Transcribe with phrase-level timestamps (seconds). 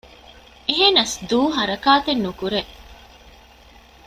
[0.67, 2.61] އެހެނަސް ދޫ ހަރަކާތެއްނުކުރޭ